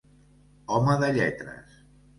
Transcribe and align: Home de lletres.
Home 0.77 0.97
de 1.05 1.13
lletres. 1.19 1.81